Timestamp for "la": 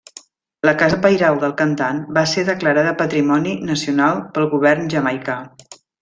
0.67-0.71